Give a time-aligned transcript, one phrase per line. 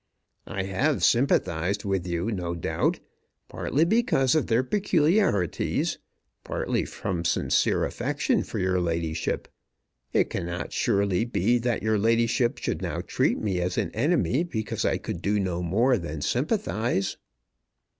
[0.47, 2.99] I have sympathized with you no doubt,
[3.47, 5.99] partly because of their peculiarities,
[6.43, 9.47] partly from sincere affection for your ladyship.
[10.11, 14.85] It cannot surely be that your ladyship should now treat me as an enemy because
[14.85, 17.17] I could do no more than sympathize!